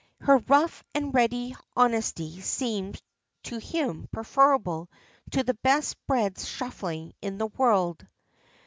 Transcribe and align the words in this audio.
Her 0.21 0.37
rough 0.39 0.83
and 0.95 1.13
ready 1.13 1.55
honesty 1.77 2.41
seems 2.41 2.99
to 3.43 3.59
him 3.59 4.07
preferable 4.11 4.89
to 5.29 5.43
the 5.43 5.53
best 5.53 5.95
bred 6.07 6.39
shuffling 6.39 7.13
in 7.21 7.37
the 7.37 7.45
world. 7.45 8.07